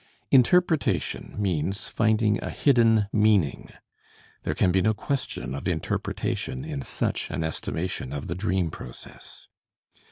[0.31, 3.69] Interpretation means finding a hidden meaning.
[4.41, 9.47] There can be no question of interpretation in such an estimation of the dream process.